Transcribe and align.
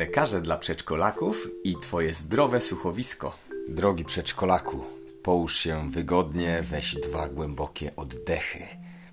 lekarze 0.00 0.40
dla 0.40 0.56
przedszkolaków 0.56 1.48
i 1.64 1.76
Twoje 1.76 2.14
zdrowe 2.14 2.60
słuchowisko. 2.60 3.36
Drogi 3.68 4.04
przedszkolaku, 4.04 4.84
połóż 5.22 5.56
się 5.56 5.90
wygodnie, 5.90 6.62
weź 6.62 6.94
dwa 6.94 7.28
głębokie 7.28 7.96
oddechy. 7.96 8.66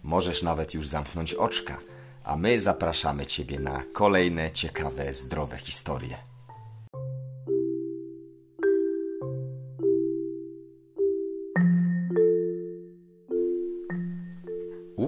Możesz 0.04 0.43
nawet 0.43 0.73
już 0.73 0.87
zamknąć 0.87 1.33
oczka, 1.33 1.77
a 2.23 2.36
my 2.36 2.59
zapraszamy 2.59 3.25
Ciebie 3.25 3.59
na 3.59 3.83
kolejne 3.93 4.51
ciekawe, 4.51 5.13
zdrowe 5.13 5.57
historie. 5.57 6.26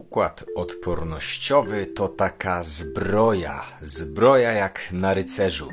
Układ 0.10 0.46
odpornościowy 0.56 1.86
to 1.86 2.07
taka 2.07 2.64
zbroja, 2.64 3.65
zbroja 3.82 4.52
jak 4.52 4.92
na 4.92 5.14
rycerzu. 5.14 5.70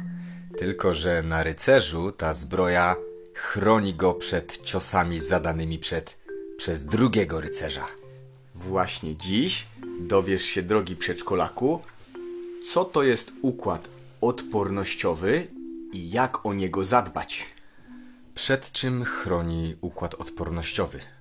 Tylko, 0.58 0.94
że 0.94 1.22
na 1.22 1.42
rycerzu 1.42 2.12
ta 2.12 2.34
zbroja 2.34 2.96
chroni 3.34 3.94
go 3.94 4.14
przed 4.14 4.62
ciosami 4.62 5.20
zadanymi 5.20 5.78
przed, 5.78 6.16
przez 6.56 6.84
drugiego 6.84 7.40
rycerza. 7.40 7.86
Właśnie 8.54 9.16
dziś 9.16 9.66
dowiesz 10.00 10.42
się, 10.42 10.62
drogi 10.62 10.96
przedszkolaku, 10.96 11.80
co 12.72 12.84
to 12.84 13.02
jest 13.02 13.32
układ 13.42 13.88
odpornościowy 14.20 15.46
i 15.92 16.10
jak 16.10 16.46
o 16.46 16.54
niego 16.54 16.84
zadbać. 16.84 17.46
Przed 18.34 18.72
czym 18.72 19.04
chroni 19.04 19.76
układ 19.80 20.14
odpornościowy? 20.14 21.15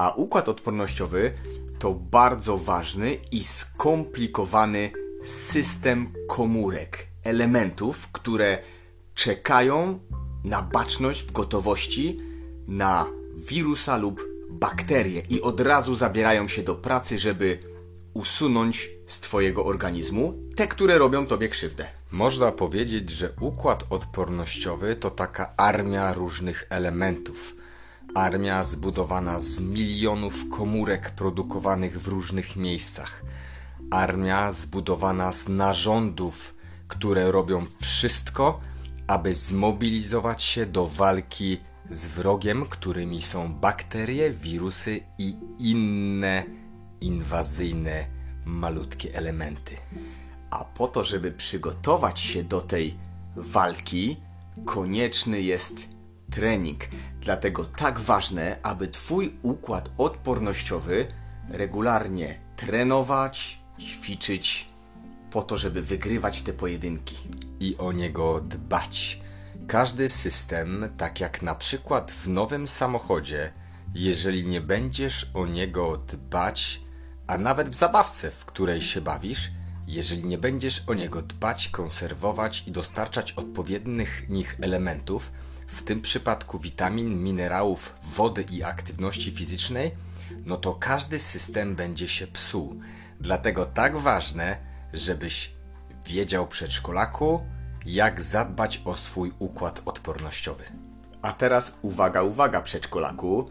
A 0.00 0.12
układ 0.16 0.48
odpornościowy 0.48 1.32
to 1.78 1.94
bardzo 1.94 2.58
ważny 2.58 3.14
i 3.32 3.44
skomplikowany 3.44 4.90
system 5.24 6.12
komórek, 6.28 7.06
elementów, 7.24 8.12
które 8.12 8.58
czekają 9.14 9.98
na 10.44 10.62
baczność 10.62 11.22
w 11.22 11.32
gotowości 11.32 12.20
na 12.68 13.06
wirusa 13.48 13.96
lub 13.96 14.24
bakterie 14.50 15.22
i 15.28 15.42
od 15.42 15.60
razu 15.60 15.94
zabierają 15.94 16.48
się 16.48 16.62
do 16.62 16.74
pracy, 16.74 17.18
żeby 17.18 17.58
usunąć 18.14 18.90
z 19.06 19.20
Twojego 19.20 19.64
organizmu 19.64 20.34
te, 20.56 20.68
które 20.68 20.98
robią 20.98 21.26
Tobie 21.26 21.48
krzywdę. 21.48 21.86
Można 22.10 22.52
powiedzieć, 22.52 23.10
że 23.10 23.32
układ 23.40 23.84
odpornościowy 23.90 24.96
to 24.96 25.10
taka 25.10 25.54
armia 25.56 26.12
różnych 26.12 26.66
elementów. 26.70 27.59
Armia 28.14 28.64
zbudowana 28.64 29.40
z 29.40 29.60
milionów 29.60 30.48
komórek 30.48 31.10
produkowanych 31.10 32.00
w 32.00 32.08
różnych 32.08 32.56
miejscach. 32.56 33.22
Armia 33.90 34.50
zbudowana 34.50 35.32
z 35.32 35.48
narządów, 35.48 36.54
które 36.88 37.32
robią 37.32 37.64
wszystko, 37.80 38.60
aby 39.06 39.34
zmobilizować 39.34 40.42
się 40.42 40.66
do 40.66 40.86
walki 40.86 41.58
z 41.90 42.06
wrogiem, 42.06 42.66
którymi 42.66 43.22
są 43.22 43.54
bakterie, 43.54 44.30
wirusy 44.30 45.00
i 45.18 45.36
inne 45.58 46.44
inwazyjne 47.00 48.06
malutkie 48.44 49.14
elementy. 49.14 49.76
A 50.50 50.64
po 50.64 50.88
to, 50.88 51.04
żeby 51.04 51.32
przygotować 51.32 52.20
się 52.20 52.44
do 52.44 52.60
tej 52.60 52.98
walki, 53.36 54.16
konieczny 54.64 55.42
jest 55.42 55.99
trening. 56.30 56.84
Dlatego 57.20 57.64
tak 57.64 58.00
ważne, 58.00 58.56
aby 58.62 58.88
Twój 58.88 59.34
układ 59.42 59.90
odpornościowy 59.98 61.06
regularnie 61.48 62.40
trenować, 62.56 63.62
ćwiczyć, 63.80 64.68
po 65.30 65.42
to, 65.42 65.58
żeby 65.58 65.82
wygrywać 65.82 66.42
te 66.42 66.52
pojedynki. 66.52 67.16
i 67.60 67.76
o 67.76 67.92
niego 67.92 68.40
dbać. 68.40 69.20
Każdy 69.66 70.08
system, 70.08 70.88
tak 70.96 71.20
jak 71.20 71.42
na 71.42 71.54
przykład 71.54 72.12
w 72.12 72.28
nowym 72.28 72.68
samochodzie, 72.68 73.52
jeżeli 73.94 74.46
nie 74.46 74.60
będziesz 74.60 75.30
o 75.34 75.46
niego 75.46 75.96
dbać, 75.96 76.80
a 77.26 77.38
nawet 77.38 77.68
w 77.68 77.74
zabawce, 77.74 78.30
w 78.30 78.44
której 78.44 78.82
się 78.82 79.00
bawisz, 79.00 79.50
jeżeli 79.86 80.24
nie 80.24 80.38
będziesz 80.38 80.84
o 80.86 80.94
niego 80.94 81.22
dbać, 81.22 81.68
konserwować 81.68 82.64
i 82.66 82.72
dostarczać 82.72 83.32
odpowiednich 83.32 84.28
nich 84.28 84.56
elementów, 84.60 85.32
w 85.70 85.82
tym 85.82 86.00
przypadku 86.00 86.58
witamin, 86.58 87.22
minerałów, 87.22 87.94
wody 88.04 88.44
i 88.50 88.62
aktywności 88.62 89.30
fizycznej, 89.30 89.90
no 90.44 90.56
to 90.56 90.74
każdy 90.74 91.18
system 91.18 91.76
będzie 91.76 92.08
się 92.08 92.26
psuł. 92.26 92.80
Dlatego 93.20 93.66
tak 93.66 93.96
ważne, 93.96 94.56
żebyś 94.92 95.50
wiedział 96.06 96.48
przedszkolaku, 96.48 97.40
jak 97.86 98.22
zadbać 98.22 98.82
o 98.84 98.96
swój 98.96 99.32
układ 99.38 99.82
odpornościowy. 99.84 100.64
A 101.22 101.32
teraz 101.32 101.72
uwaga, 101.82 102.22
uwaga, 102.22 102.62
przedszkolaku. 102.62 103.50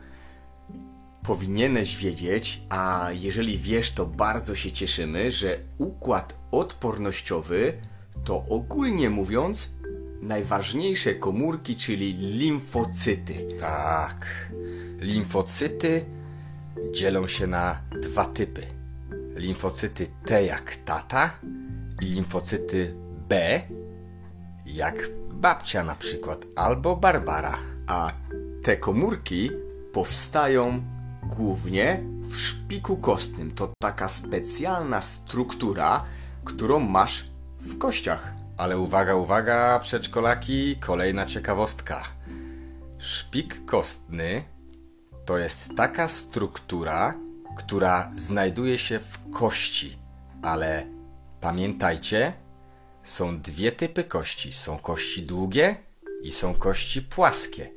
Powinieneś 1.24 1.97
wiedzieć, 1.97 2.62
a 2.69 3.07
jeżeli 3.12 3.57
wiesz, 3.57 3.91
to 3.91 4.06
bardzo 4.06 4.56
się 4.56 4.72
cieszymy, 4.72 5.31
że 5.31 5.57
układ 5.78 6.36
odpornościowy 6.51 7.81
to 8.24 8.44
ogólnie 8.50 9.09
mówiąc 9.09 9.69
najważniejsze 10.22 11.16
komórki, 11.16 11.75
czyli 11.75 12.13
limfocyty. 12.13 13.47
Tak. 13.59 14.50
Limfocyty 15.00 16.06
dzielą 16.91 17.28
się 17.28 17.47
na 17.47 17.81
dwa 18.02 18.25
typy. 18.25 18.62
Limfocyty 19.35 20.07
T 20.25 20.44
jak 20.44 20.75
tata 20.75 21.40
i 22.02 22.06
limfocyty 22.06 22.96
B 23.30 23.62
jak 24.66 25.09
babcia 25.31 25.84
na 25.84 25.96
przykład 25.96 26.46
albo 26.56 26.96
Barbara. 26.96 27.57
A 27.88 28.12
te 28.63 28.78
komórki 28.78 29.51
powstają 29.94 30.84
głównie 31.24 32.03
w 32.22 32.36
szpiku 32.36 32.97
kostnym. 32.97 33.51
To 33.51 33.74
taka 33.81 34.07
specjalna 34.07 35.01
struktura, 35.01 36.06
którą 36.44 36.80
masz 36.80 37.30
w 37.59 37.78
kościach. 37.78 38.38
Ale 38.59 38.77
uwaga, 38.77 39.15
uwaga, 39.15 39.79
przedszkolaki, 39.79 40.75
kolejna 40.75 41.25
ciekawostka. 41.25 42.03
Szpik 42.97 43.65
kostny 43.65 44.43
to 45.25 45.37
jest 45.37 45.69
taka 45.77 46.07
struktura, 46.07 47.13
która 47.57 48.11
znajduje 48.15 48.77
się 48.77 48.99
w 48.99 49.31
kości, 49.31 49.97
ale 50.41 50.87
pamiętajcie, 51.41 52.33
są 53.03 53.41
dwie 53.41 53.71
typy 53.71 54.03
kości. 54.03 54.53
Są 54.53 54.79
kości 54.79 55.23
długie 55.23 55.75
i 56.23 56.31
są 56.31 56.53
kości 56.53 57.01
płaskie, 57.01 57.69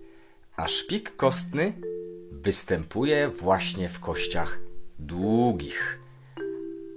a 0.56 0.68
szpik 0.68 1.16
kostny 1.16 1.72
występuje 2.32 3.28
właśnie 3.28 3.88
w 3.88 4.00
kościach 4.00 4.58
długich. 4.98 6.00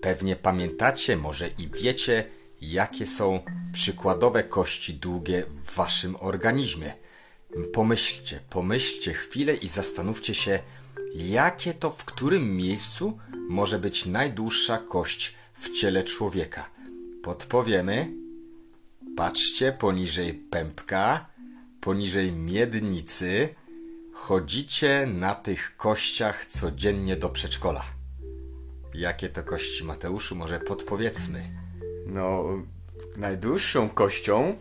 Pewnie 0.02 0.35
pamiętacie, 0.35 1.17
może 1.17 1.47
i 1.47 1.67
wiecie, 1.67 2.29
jakie 2.62 3.06
są 3.06 3.40
przykładowe 3.75 4.44
kości 4.44 4.94
długie 4.94 5.46
w 5.63 5.75
waszym 5.75 6.16
organizmie. 6.19 6.94
Pomyślcie, 7.74 8.40
pomyślcie 8.50 9.13
chwilę 9.13 9.56
i 9.56 9.68
zastanówcie 9.68 10.36
się, 10.36 10.59
jakie 11.16 11.74
to 11.74 11.91
w 11.91 12.06
którym 12.06 12.56
miejscu 12.58 13.19
może 13.50 13.80
być 13.80 14.06
najdłuższa 14.06 14.78
kość 14.78 15.35
w 15.53 15.69
ciele 15.69 16.03
człowieka. 16.03 16.69
Podpowiemy. 17.24 18.12
Patrzcie 19.16 19.72
poniżej 19.72 20.34
pępka, 20.34 21.30
poniżej 21.81 22.31
miednicy. 22.31 23.50
Chodzicie 24.14 25.08
na 25.14 25.35
tych 25.35 25.78
kościach 25.78 26.46
codziennie 26.46 27.16
do 27.16 27.30
przedszkola. 27.30 27.85
Jakie 28.94 29.29
to 29.29 29.44
kości, 29.44 29.84
Mateuszu? 29.84 30.35
Może 30.35 30.59
podpowiedzmy. 30.59 31.50
No, 32.05 32.44
najdłuższą 33.17 33.90
kością 33.90 34.56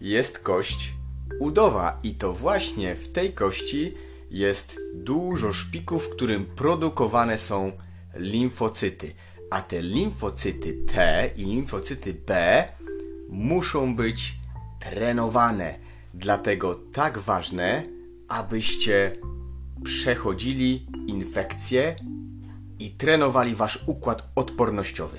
jest 0.00 0.38
kość 0.38 0.94
udowa 1.40 1.98
i 2.02 2.14
to 2.14 2.32
właśnie 2.32 2.94
w 2.94 3.12
tej 3.12 3.32
kości 3.32 3.94
jest 4.30 4.78
dużo 4.94 5.52
szpików, 5.52 6.06
w 6.06 6.10
którym 6.10 6.46
produkowane 6.46 7.38
są 7.38 7.72
limfocyty. 8.14 9.14
A 9.50 9.62
te 9.62 9.82
limfocyty 9.82 10.72
T 10.72 11.30
i 11.36 11.44
limfocyty 11.44 12.14
B 12.14 12.64
muszą 13.28 13.96
być 13.96 14.34
trenowane. 14.80 15.74
Dlatego 16.14 16.74
tak 16.92 17.18
ważne, 17.18 17.82
abyście 18.28 19.16
przechodzili 19.84 20.86
infekcje 21.06 21.96
i 22.78 22.90
trenowali 22.90 23.54
wasz 23.54 23.84
układ 23.86 24.28
odpornościowy. 24.34 25.18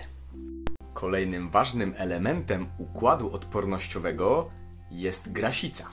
Kolejnym 0.99 1.49
ważnym 1.49 1.93
elementem 1.97 2.67
układu 2.77 3.31
odpornościowego 3.33 4.49
jest 4.91 5.31
grasica. 5.31 5.89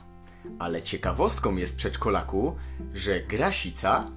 Ale 0.59 0.81
ciekawostką 0.81 1.55
jest 1.55 1.75
przedszkolaku, 1.75 2.55
że 2.93 3.21
grasica 3.21 4.11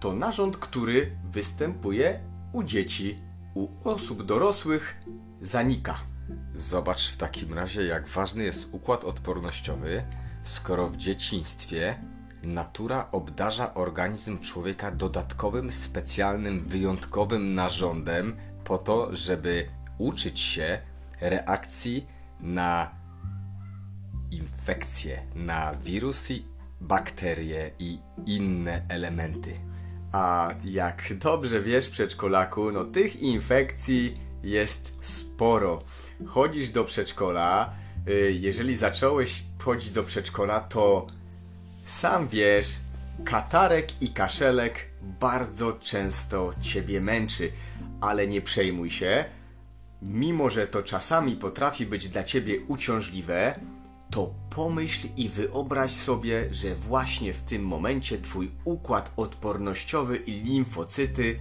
to 0.00 0.12
narząd, 0.12 0.56
który 0.56 1.10
występuje 1.30 2.20
u 2.52 2.62
dzieci, 2.62 3.18
u 3.54 3.68
osób 3.84 4.22
dorosłych 4.22 5.00
zanika. 5.40 5.98
Zobacz 6.54 7.12
w 7.12 7.16
takim 7.16 7.54
razie, 7.54 7.84
jak 7.84 8.08
ważny 8.08 8.44
jest 8.44 8.68
układ 8.72 9.04
odpornościowy, 9.04 10.02
skoro 10.42 10.88
w 10.88 10.96
dzieciństwie 10.96 11.98
natura 12.44 13.08
obdarza 13.12 13.74
organizm 13.74 14.38
człowieka 14.38 14.90
dodatkowym, 14.90 15.72
specjalnym, 15.72 16.68
wyjątkowym 16.68 17.54
narządem 17.54 18.36
po 18.64 18.78
to, 18.78 19.16
żeby 19.16 19.68
uczyć 20.02 20.40
się 20.40 20.78
reakcji 21.20 22.06
na 22.40 22.90
infekcje, 24.30 25.22
na 25.34 25.74
wirusy, 25.74 26.42
bakterie 26.80 27.70
i 27.78 27.98
inne 28.26 28.82
elementy. 28.88 29.54
A 30.12 30.54
jak 30.64 31.14
dobrze 31.18 31.62
wiesz, 31.62 31.88
przedszkolaku, 31.88 32.72
no 32.72 32.84
tych 32.84 33.16
infekcji 33.16 34.20
jest 34.42 34.92
sporo. 35.00 35.82
Chodzisz 36.26 36.70
do 36.70 36.84
przedszkola, 36.84 37.72
y, 38.08 38.32
jeżeli 38.40 38.76
zacząłeś 38.76 39.44
chodzić 39.58 39.90
do 39.90 40.02
przedszkola, 40.02 40.60
to 40.60 41.06
sam 41.84 42.28
wiesz, 42.28 42.68
katarek 43.24 44.02
i 44.02 44.08
kaszelek 44.08 44.90
bardzo 45.20 45.72
często 45.72 46.52
ciebie 46.60 47.00
męczy, 47.00 47.52
ale 48.00 48.26
nie 48.26 48.42
przejmuj 48.42 48.90
się. 48.90 49.24
Mimo, 50.02 50.50
że 50.50 50.66
to 50.66 50.82
czasami 50.82 51.36
potrafi 51.36 51.86
być 51.86 52.08
dla 52.08 52.24
ciebie 52.24 52.60
uciążliwe, 52.68 53.60
to 54.10 54.34
pomyśl 54.50 55.08
i 55.16 55.28
wyobraź 55.28 55.90
sobie, 55.90 56.48
że 56.50 56.74
właśnie 56.74 57.32
w 57.32 57.42
tym 57.42 57.66
momencie 57.66 58.18
twój 58.18 58.50
układ 58.64 59.12
odpornościowy 59.16 60.16
i 60.16 60.32
limfocyty 60.32 61.38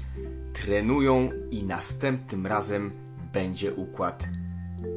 trenują 0.53 1.29
i 1.51 1.63
następnym 1.63 2.47
razem 2.47 2.91
będzie 3.33 3.73
układ 3.73 4.27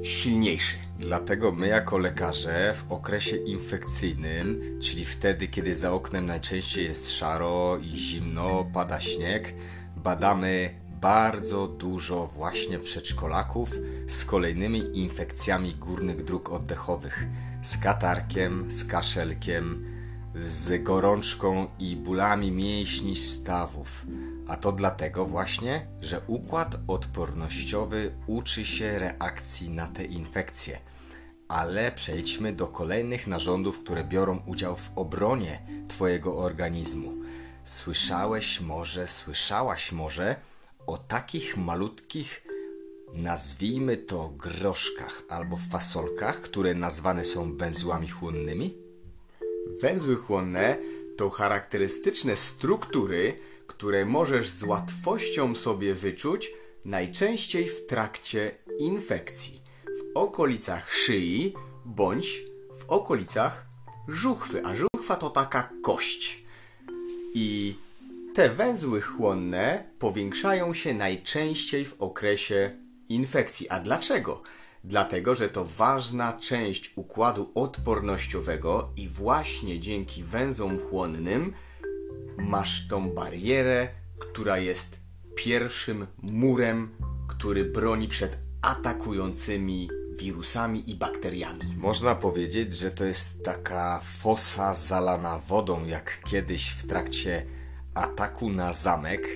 silniejszy. 0.03 0.77
Dlatego 0.99 1.53
my, 1.53 1.69
jako 1.69 1.99
lekarze, 1.99 2.75
w 2.75 2.93
okresie 2.93 3.37
infekcyjnym, 3.37 4.79
czyli 4.83 5.05
wtedy, 5.05 5.49
kiedy 5.49 5.77
za 5.77 5.93
oknem 5.93 6.27
najczęściej 6.27 6.85
jest 6.85 7.11
szaro 7.11 7.79
i 7.79 7.97
zimno, 7.97 8.67
pada 8.73 9.01
śnieg, 9.01 9.55
badamy 9.97 10.84
bardzo 11.05 11.69
dużo 11.69 12.27
właśnie 12.27 12.79
przedszkolaków 12.79 13.71
z 14.09 14.25
kolejnymi 14.25 14.99
infekcjami 14.99 15.75
górnych 15.75 16.25
dróg 16.25 16.51
oddechowych, 16.51 17.27
z 17.63 17.77
katarkiem, 17.79 18.71
z 18.71 18.85
kaszelkiem, 18.85 19.87
z 20.35 20.83
gorączką 20.83 21.67
i 21.79 21.97
bólami 21.97 22.53
mięśni 22.53 23.17
stawów. 23.17 24.07
A 24.49 24.57
to 24.57 24.73
dlatego 24.73 25.27
właśnie, 25.27 25.87
że 26.01 26.21
układ 26.27 26.77
odpornościowy 26.89 28.15
uczy 28.27 28.65
się 28.65 28.99
reakcji 28.99 29.71
na 29.71 29.87
te 29.87 30.05
infekcje. 30.05 30.79
Ale 31.49 31.93
przejdźmy 31.93 32.53
do 32.53 32.67
kolejnych 32.67 33.27
narządów, 33.27 33.79
które 33.79 34.05
biorą 34.05 34.43
udział 34.47 34.77
w 34.77 34.91
obronie 34.97 35.63
Twojego 35.89 36.39
organizmu. 36.39 37.13
Słyszałeś 37.65 38.61
może, 38.61 39.07
słyszałaś 39.07 39.93
może 39.93 40.37
o 40.87 40.99
takich 40.99 41.57
malutkich, 41.57 42.43
nazwijmy 43.15 43.97
to 43.97 44.33
groszkach 44.37 45.23
albo 45.29 45.57
fasolkach, 45.71 46.41
które 46.41 46.75
nazwane 46.75 47.25
są 47.25 47.57
węzłami 47.57 48.09
chłonnymi? 48.09 48.75
Węzły 49.81 50.17
chłonne 50.17 50.79
to 51.17 51.31
charakterystyczne 51.31 52.37
struktury, 52.37 53.39
które 53.67 54.07
możesz 54.07 54.49
z 54.49 54.63
łatwością 54.63 55.55
sobie 55.55 55.95
wyczuć 55.95 56.53
najczęściej 56.85 57.67
w 57.67 57.87
trakcie 57.87 58.55
infekcji, 58.79 59.61
w 59.87 60.17
okolicach 60.17 60.93
szyi 60.93 61.55
bądź 61.85 62.43
w 62.73 62.91
okolicach 62.91 63.67
żuchwy, 64.09 64.65
a 64.65 64.75
żuchwa 64.75 65.17
to 65.17 65.31
taka 65.31 65.71
kość. 65.83 66.45
I 67.35 67.75
te 68.35 68.51
węzły 68.51 69.01
chłonne 69.01 69.85
powiększają 69.99 70.75
się 70.75 70.95
najczęściej 70.95 71.85
w 71.85 72.03
okresie 72.03 72.71
infekcji. 73.09 73.69
A 73.69 73.81
dlaczego? 73.81 74.43
Dlatego, 74.85 75.35
że 75.35 75.49
to 75.49 75.65
ważna 75.65 76.33
część 76.33 76.93
układu 76.97 77.51
odpornościowego 77.55 78.93
i 78.97 79.09
właśnie 79.09 79.81
dzięki 79.81 80.23
węzłom 80.23 80.79
chłonnym 80.79 81.53
masz 82.39 82.89
tą 82.89 83.11
barierę, 83.11 83.89
która 84.19 84.59
jest 84.59 85.01
pierwszym 85.37 86.07
murem, 86.23 86.97
który 87.29 87.65
broni 87.65 88.09
przed 88.09 88.37
atakującymi 88.63 89.89
wirusami 90.19 90.91
i 90.91 90.95
bakteriami. 90.95 91.75
Można 91.77 92.15
powiedzieć, 92.15 92.77
że 92.77 92.91
to 92.91 93.05
jest 93.05 93.45
taka 93.45 94.01
fosa 94.05 94.75
zalana 94.75 95.39
wodą, 95.39 95.87
jak 95.87 96.21
kiedyś 96.31 96.71
w 96.71 96.87
trakcie 96.87 97.47
ataku 97.95 98.51
na 98.51 98.73
zamek 98.73 99.29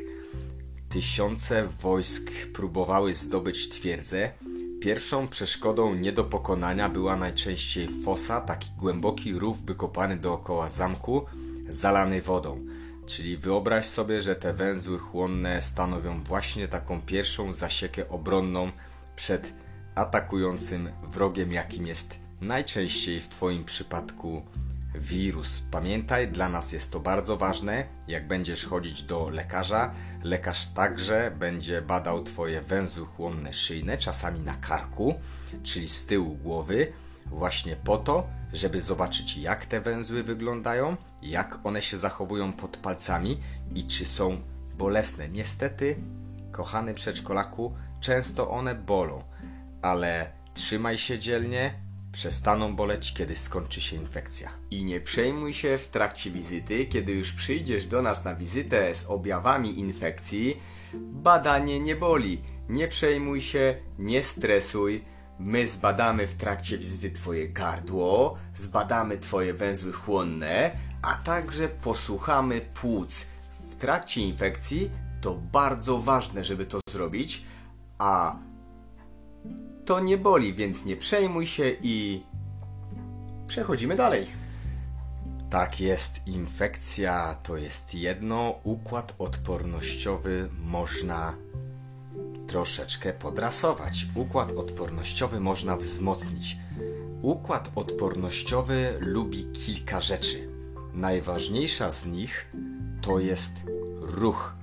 tysiące 0.88 1.68
wojsk 1.68 2.30
próbowały 2.54 3.14
zdobyć 3.14 3.68
twierdzę. 3.68 4.32
Pierwszą 4.80 5.28
przeszkodą 5.28 5.94
nie 5.94 6.12
do 6.12 6.24
pokonania 6.24 6.88
była 6.88 7.16
najczęściej 7.16 7.88
fosa, 8.04 8.40
taki 8.40 8.70
głęboki 8.78 9.38
rów 9.38 9.64
wykopany 9.64 10.16
dookoła 10.16 10.68
zamku, 10.68 11.26
zalany 11.68 12.22
wodą. 12.22 12.66
Czyli 13.06 13.36
wyobraź 13.36 13.86
sobie, 13.86 14.22
że 14.22 14.36
te 14.36 14.54
węzły 14.54 14.98
chłonne 14.98 15.62
stanowią 15.62 16.24
właśnie 16.24 16.68
taką 16.68 17.02
pierwszą 17.02 17.52
zasiekę 17.52 18.08
obronną 18.08 18.72
przed 19.16 19.54
atakującym 19.94 20.88
wrogiem, 21.02 21.52
jakim 21.52 21.86
jest 21.86 22.18
najczęściej 22.40 23.20
w 23.20 23.28
Twoim 23.28 23.64
przypadku 23.64 24.42
wirus. 24.94 25.62
Pamiętaj, 25.70 26.28
dla 26.28 26.48
nas 26.48 26.72
jest 26.72 26.92
to 26.92 27.00
bardzo 27.00 27.36
ważne. 27.36 27.84
Jak 28.08 28.26
będziesz 28.26 28.66
chodzić 28.66 29.02
do 29.02 29.28
lekarza, 29.28 29.94
lekarz 30.22 30.66
także 30.66 31.32
będzie 31.38 31.82
badał 31.82 32.24
Twoje 32.24 32.62
węzły 32.62 33.06
chłonne 33.06 33.52
szyjne, 33.52 33.98
czasami 33.98 34.40
na 34.40 34.54
karku, 34.54 35.14
czyli 35.62 35.88
z 35.88 36.06
tyłu 36.06 36.36
głowy, 36.36 36.92
właśnie 37.26 37.76
po 37.76 37.98
to, 37.98 38.26
żeby 38.52 38.80
zobaczyć, 38.80 39.36
jak 39.36 39.66
te 39.66 39.80
węzły 39.80 40.22
wyglądają, 40.22 40.96
jak 41.22 41.58
one 41.64 41.82
się 41.82 41.98
zachowują 41.98 42.52
pod 42.52 42.76
palcami 42.76 43.40
i 43.74 43.86
czy 43.86 44.06
są 44.06 44.40
bolesne. 44.78 45.28
Niestety, 45.28 45.96
kochany 46.52 46.94
przedszkolaku, 46.94 47.74
często 48.00 48.50
one 48.50 48.74
bolą, 48.74 49.22
ale 49.82 50.32
trzymaj 50.54 50.98
się 50.98 51.18
dzielnie, 51.18 51.87
przestaną 52.12 52.76
boleć, 52.76 53.14
kiedy 53.14 53.36
skończy 53.36 53.80
się 53.80 53.96
infekcja. 53.96 54.50
I 54.70 54.84
nie 54.84 55.00
przejmuj 55.00 55.54
się 55.54 55.78
w 55.78 55.86
trakcie 55.86 56.30
wizyty, 56.30 56.86
kiedy 56.86 57.12
już 57.12 57.32
przyjdziesz 57.32 57.86
do 57.86 58.02
nas 58.02 58.24
na 58.24 58.34
wizytę 58.34 58.94
z 58.94 59.04
objawami 59.06 59.78
infekcji. 59.78 60.60
Badanie 60.94 61.80
nie 61.80 61.96
boli. 61.96 62.42
Nie 62.68 62.88
przejmuj 62.88 63.40
się, 63.40 63.76
nie 63.98 64.22
stresuj. 64.22 65.04
My 65.38 65.68
zbadamy 65.68 66.26
w 66.26 66.34
trakcie 66.34 66.78
wizyty 66.78 67.10
Twoje 67.10 67.48
gardło, 67.48 68.36
zbadamy 68.56 69.18
Twoje 69.18 69.54
węzły 69.54 69.92
chłonne, 69.92 70.70
a 71.02 71.14
także 71.14 71.68
posłuchamy 71.68 72.60
płuc. 72.60 73.26
W 73.70 73.76
trakcie 73.76 74.20
infekcji 74.20 74.90
to 75.20 75.34
bardzo 75.34 75.98
ważne, 75.98 76.44
żeby 76.44 76.66
to 76.66 76.80
zrobić, 76.90 77.42
a 77.98 78.36
to 79.84 80.00
nie 80.00 80.18
boli, 80.18 80.54
więc 80.54 80.84
nie 80.84 80.96
przejmuj 80.96 81.46
się 81.46 81.70
i 81.82 82.22
przechodzimy 83.46 83.96
dalej. 83.96 84.26
Tak 85.50 85.80
jest, 85.80 86.20
infekcja 86.26 87.36
to 87.42 87.56
jest 87.56 87.94
jedno, 87.94 88.54
układ 88.64 89.14
odpornościowy 89.18 90.48
można 90.58 91.34
troszeczkę 92.46 93.12
podrasować. 93.12 94.06
Układ 94.14 94.52
odpornościowy 94.52 95.40
można 95.40 95.76
wzmocnić. 95.76 96.56
Układ 97.22 97.70
odpornościowy 97.74 98.94
lubi 99.00 99.44
kilka 99.52 100.00
rzeczy. 100.00 100.48
Najważniejsza 100.94 101.92
z 101.92 102.06
nich 102.06 102.52
to 103.02 103.18
jest 103.18 103.52
ruch. 104.00 104.54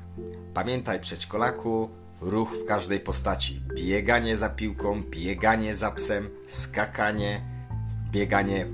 Pamiętaj, 0.53 1.00
przedszkolaku, 1.00 1.89
ruch 2.22 2.52
w 2.52 2.66
każdej 2.66 3.00
postaci. 3.00 3.62
Bieganie 3.76 4.38
za 4.38 4.50
piłką, 4.50 5.04
bieganie 5.04 5.76
za 5.76 5.92
psem, 5.92 6.30
skakanie, 6.48 7.42
bieganie, 8.12 8.68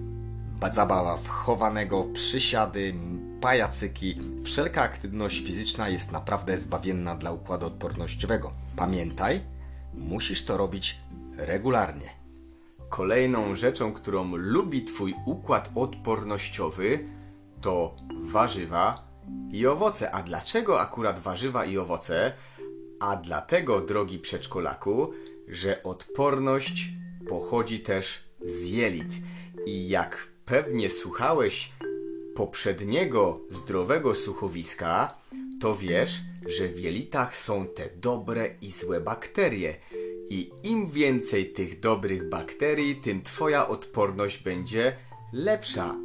zabawa 0.67 1.17
wchowanego, 1.17 2.03
przysiady, 2.03 2.93
pajacyki. 3.41 4.15
Wszelka 4.43 4.81
aktywność 4.81 5.45
fizyczna 5.45 5.89
jest 5.89 6.11
naprawdę 6.11 6.59
zbawienna 6.59 7.15
dla 7.15 7.31
układu 7.31 7.65
odpornościowego. 7.65 8.51
Pamiętaj, 8.75 9.41
musisz 9.93 10.45
to 10.45 10.57
robić 10.57 11.01
regularnie. 11.37 12.09
Kolejną 12.89 13.55
rzeczą, 13.55 13.93
którą 13.93 14.35
lubi 14.35 14.85
Twój 14.85 15.15
układ 15.25 15.69
odpornościowy, 15.75 17.05
to 17.61 17.95
warzywa 18.23 19.07
i 19.51 19.67
owoce. 19.67 20.11
A 20.11 20.23
dlaczego 20.23 20.81
akurat 20.81 21.19
warzywa 21.19 21.65
i 21.65 21.77
owoce? 21.77 22.33
A 23.01 23.15
dlatego, 23.15 23.81
drogi 23.81 24.19
przedszkolaku, 24.19 25.13
że 25.47 25.83
odporność 25.83 26.89
pochodzi 27.29 27.79
też 27.79 28.23
z 28.45 28.69
jelit. 28.69 29.13
I 29.65 29.89
jak 29.89 30.27
pewnie 30.45 30.89
słuchałeś 30.89 31.71
poprzedniego 32.35 33.39
zdrowego 33.49 34.15
słuchowiska, 34.15 35.17
to 35.61 35.75
wiesz, 35.75 36.21
że 36.47 36.67
w 36.67 36.79
jelitach 36.79 37.35
są 37.35 37.67
te 37.67 37.89
dobre 37.95 38.49
i 38.61 38.71
złe 38.71 39.01
bakterie. 39.01 39.75
I 40.29 40.51
im 40.63 40.87
więcej 40.87 41.53
tych 41.53 41.79
dobrych 41.79 42.29
bakterii, 42.29 42.95
tym 42.95 43.21
twoja 43.21 43.67
odporność 43.67 44.43
będzie 44.43 44.95
lepsza. 45.33 45.95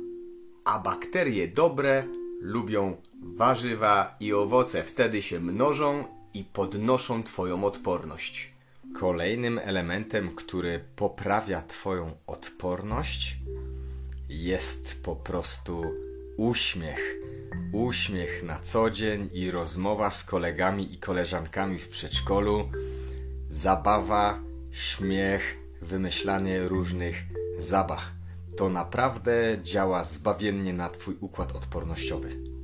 A 0.65 0.79
bakterie 0.79 1.49
dobre 1.49 2.05
lubią 2.41 2.97
warzywa 3.23 4.17
i 4.21 4.33
owoce. 4.33 4.83
Wtedy 4.83 5.23
się 5.23 5.41
mnożą 5.41 6.16
i 6.37 6.45
podnoszą 6.45 7.23
twoją 7.23 7.65
odporność. 7.65 8.53
Kolejnym 8.95 9.59
elementem, 9.59 10.35
który 10.35 10.85
poprawia 10.97 11.63
Twoją 11.63 12.17
odporność, 12.27 13.37
jest 14.29 15.03
po 15.03 15.17
prostu 15.17 15.85
uśmiech. 16.37 17.17
Uśmiech 17.73 18.43
na 18.43 18.61
co 18.61 18.91
dzień 18.91 19.31
i 19.33 19.51
rozmowa 19.51 20.11
z 20.11 20.25
kolegami 20.25 20.95
i 20.95 20.99
koleżankami 20.99 21.79
w 21.79 21.89
przedszkolu, 21.89 22.71
zabawa, 23.51 24.41
śmiech, 24.71 25.57
wymyślanie 25.83 26.69
różnych 26.69 27.17
zabawek. 27.59 28.17
To 28.57 28.69
naprawdę 28.69 29.59
działa 29.63 30.05
zbawiennie 30.05 30.73
na 30.73 30.89
Twój 30.89 31.17
układ 31.21 31.57
odpornościowy. 31.57 32.56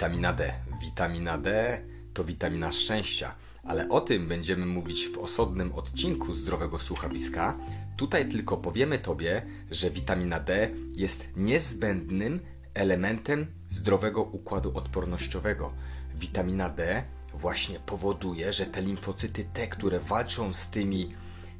Witamina 0.00 0.32
D. 0.32 0.52
Witamina 0.80 1.38
D 1.38 1.80
to 2.14 2.24
witamina 2.24 2.72
szczęścia, 2.72 3.34
ale 3.64 3.88
o 3.88 4.00
tym 4.00 4.28
będziemy 4.28 4.66
mówić 4.66 5.08
w 5.08 5.18
osobnym 5.18 5.72
odcinku 5.72 6.34
zdrowego 6.34 6.78
słuchawiska. 6.78 7.58
Tutaj 7.96 8.28
tylko 8.28 8.56
powiemy 8.56 8.98
Tobie, 8.98 9.42
że 9.70 9.90
witamina 9.90 10.40
D 10.40 10.70
jest 10.96 11.28
niezbędnym 11.36 12.40
elementem 12.74 13.46
zdrowego 13.70 14.22
układu 14.22 14.72
odpornościowego. 14.74 15.72
Witamina 16.14 16.68
D 16.68 17.02
właśnie 17.34 17.80
powoduje, 17.80 18.52
że 18.52 18.66
te 18.66 18.82
limfocyty 18.82 19.44
T, 19.44 19.68
które 19.68 20.00
walczą 20.00 20.54
z 20.54 20.70
tymi 20.70 21.14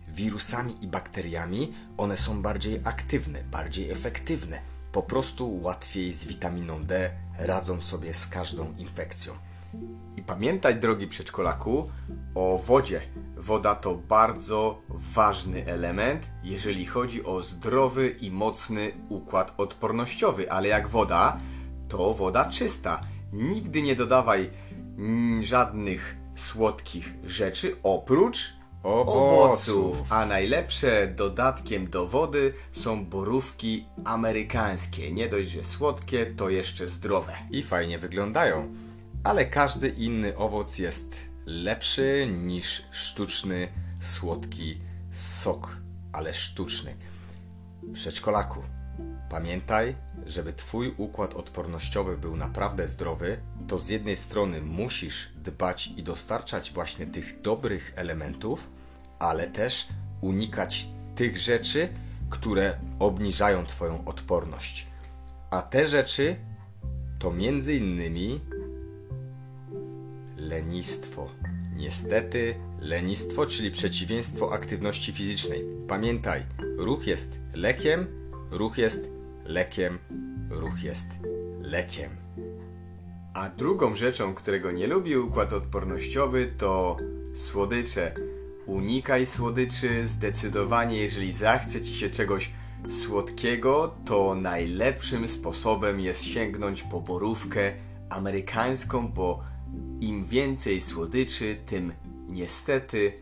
wirusami 0.09 0.85
i 0.85 0.89
bakteriami, 0.89 1.73
one 1.97 2.17
są 2.17 2.43
bardziej 2.43 2.81
aktywne, 2.85 3.45
bardziej 3.45 3.91
efektywne. 3.91 4.61
Po 4.93 5.03
prostu 5.03 5.63
łatwiej 5.63 6.13
z 6.13 6.25
witaminą 6.25 6.85
D 6.85 7.11
radzą 7.41 7.81
sobie 7.81 8.15
z 8.15 8.27
każdą 8.27 8.73
infekcją. 8.79 9.33
I 10.17 10.23
pamiętaj, 10.23 10.81
drogi 10.81 11.07
przedszkolaku, 11.07 11.91
o 12.35 12.59
wodzie. 12.59 13.01
Woda 13.37 13.75
to 13.75 13.95
bardzo 13.95 14.83
ważny 14.89 15.67
element, 15.67 16.31
jeżeli 16.43 16.87
chodzi 16.87 17.25
o 17.25 17.43
zdrowy 17.43 18.09
i 18.09 18.31
mocny 18.31 18.93
układ 19.09 19.55
odpornościowy, 19.57 20.53
ale 20.53 20.69
jak 20.69 20.89
woda, 20.89 21.39
to 21.89 22.15
woda 22.15 22.45
czysta. 22.45 23.03
Nigdy 23.33 23.83
nie 23.83 23.97
dodawaj 23.97 24.51
mm, 24.99 25.43
żadnych 25.43 26.17
słodkich 26.37 27.15
rzeczy 27.25 27.77
oprócz 27.83 28.60
Owoców. 28.83 30.13
A 30.13 30.27
najlepsze 30.27 31.09
dodatkiem 31.17 31.91
do 31.91 32.07
wody 32.07 32.55
są 32.73 33.05
borówki 33.05 33.87
amerykańskie. 34.05 35.13
Nie 35.13 35.29
dość, 35.29 35.51
że 35.51 35.65
słodkie, 35.65 36.27
to 36.27 36.51
jeszcze 36.51 36.89
zdrowe. 36.89 37.33
I 37.51 37.63
fajnie 37.63 37.99
wyglądają. 37.99 38.75
Ale 39.25 39.47
każdy 39.47 39.89
inny 39.89 40.37
owoc 40.37 40.79
jest 40.79 41.17
lepszy 41.47 42.29
niż 42.33 42.83
sztuczny, 42.91 43.69
słodki 44.01 44.81
sok, 45.13 45.77
ale 46.13 46.35
sztuczny. 46.35 46.97
Przedszkolaku, 47.95 48.63
pamiętaj, 49.31 49.97
żeby 50.27 50.53
Twój 50.53 50.95
układ 50.97 51.35
odpornościowy 51.35 52.19
był 52.19 52.37
naprawdę 52.37 52.89
zdrowy, 52.89 53.41
to 53.69 53.79
z 53.79 53.89
jednej 53.89 54.17
strony 54.17 54.61
musisz 54.61 55.29
dbać 55.37 55.87
i 55.97 56.03
dostarczać 56.03 56.73
właśnie 56.73 57.07
tych 57.07 57.41
dobrych 57.41 57.93
elementów, 57.97 58.71
ale 59.19 59.47
też 59.47 59.89
unikać 60.21 60.89
tych 61.15 61.39
rzeczy, 61.39 61.89
które 62.31 62.79
obniżają 62.99 63.67
Twoją 63.67 64.05
odporność. 64.05 64.87
A 65.51 65.63
te 65.63 65.87
rzeczy 65.87 66.37
to 67.19 67.33
między 67.33 67.75
innymi 67.75 68.41
lenistwo. 70.37 71.29
Niestety, 71.77 72.55
lenistwo, 72.81 73.47
czyli 73.47 73.71
przeciwieństwo 73.71 74.53
aktywności 74.53 75.13
fizycznej. 75.13 75.65
Pamiętaj, 75.89 76.43
ruch 76.79 77.07
jest 77.07 77.39
lekiem, 77.55 78.07
ruch 78.51 78.79
jest 78.79 79.20
lekiem, 79.51 79.99
ruch 80.51 80.83
jest 80.83 81.11
lekiem. 81.61 82.11
A 83.35 83.49
drugą 83.49 83.95
rzeczą, 83.95 84.35
którego 84.35 84.73
nie 84.73 84.87
lubi 84.87 85.17
układ 85.17 85.53
odpornościowy, 85.53 86.47
to 86.59 86.97
słodycze. 87.37 88.15
Unikaj 88.67 89.27
słodyczy 89.27 90.09
zdecydowanie, 90.09 90.97
jeżeli 90.97 91.33
zachce 91.33 91.81
ci 91.81 91.95
się 91.95 92.11
czegoś 92.11 92.51
słodkiego, 92.89 93.95
to 94.05 94.35
najlepszym 94.35 95.29
sposobem 95.29 96.01
jest 96.01 96.25
sięgnąć 96.25 96.83
po 96.83 97.01
borówkę 97.01 97.73
amerykańską, 98.11 99.09
bo 99.09 99.43
im 100.01 100.25
więcej 100.25 100.81
słodyczy, 100.81 101.57
tym 101.67 101.93
niestety 102.29 103.13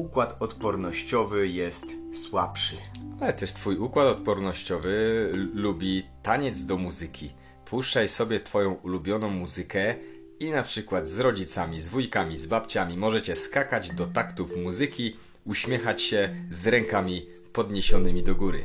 układ 0.00 0.36
odpornościowy 0.40 1.48
jest 1.48 1.86
słabszy. 2.22 2.76
Ale 3.20 3.32
też 3.32 3.52
twój 3.52 3.76
układ 3.76 4.06
odpornościowy 4.06 5.28
lubi 5.54 6.02
taniec 6.22 6.64
do 6.64 6.76
muzyki. 6.76 7.30
Puszczaj 7.64 8.08
sobie 8.08 8.40
twoją 8.40 8.72
ulubioną 8.72 9.30
muzykę 9.30 9.94
i 10.40 10.50
na 10.50 10.62
przykład 10.62 11.08
z 11.08 11.18
rodzicami, 11.18 11.80
z 11.80 11.88
wujkami, 11.88 12.38
z 12.38 12.46
babciami 12.46 12.96
możecie 12.96 13.36
skakać 13.36 13.90
do 13.90 14.06
taktów 14.06 14.56
muzyki, 14.56 15.16
uśmiechać 15.44 16.02
się 16.02 16.34
z 16.50 16.66
rękami 16.66 17.26
podniesionymi 17.52 18.22
do 18.22 18.34
góry. 18.34 18.64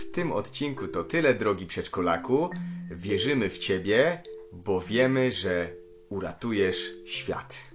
W 0.00 0.10
tym 0.12 0.32
odcinku 0.32 0.88
to 0.88 1.04
tyle, 1.04 1.34
drogi 1.34 1.66
przedszkolaku. 1.66 2.50
Wierzymy 2.90 3.50
w 3.50 3.58
Ciebie, 3.58 4.22
bo 4.52 4.80
wiemy, 4.80 5.32
że 5.32 5.72
uratujesz 6.08 6.92
świat. 7.04 7.69